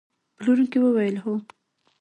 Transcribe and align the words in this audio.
پلورونکي 0.37 0.77
وویل: 0.81 1.15
هو. 1.23 1.31